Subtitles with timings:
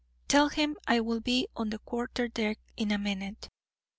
[0.27, 3.49] "Tell him I will be on the quarter deck in a minute."